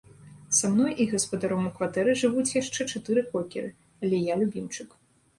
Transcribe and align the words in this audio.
Са 0.59 0.69
мной 0.75 0.93
і 1.03 1.05
гаспадаром 1.09 1.67
у 1.69 1.71
кватэры 1.75 2.15
жывуць 2.21 2.53
яшчэ 2.61 2.87
чатыры 2.93 3.21
кокеры, 3.33 3.69
але 4.07 4.17
я 4.31 4.39
любімчык. 4.41 4.97